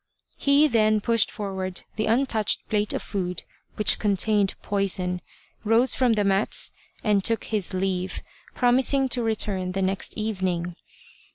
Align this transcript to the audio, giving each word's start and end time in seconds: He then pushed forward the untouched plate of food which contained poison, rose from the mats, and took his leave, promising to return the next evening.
He 0.35 0.67
then 0.67 0.99
pushed 0.99 1.29
forward 1.29 1.83
the 1.95 2.07
untouched 2.07 2.67
plate 2.69 2.91
of 2.91 3.03
food 3.03 3.43
which 3.75 3.99
contained 3.99 4.55
poison, 4.63 5.21
rose 5.63 5.93
from 5.93 6.13
the 6.13 6.23
mats, 6.23 6.71
and 7.03 7.23
took 7.23 7.43
his 7.43 7.71
leave, 7.71 8.23
promising 8.55 9.09
to 9.09 9.21
return 9.21 9.73
the 9.73 9.81
next 9.83 10.17
evening. 10.17 10.75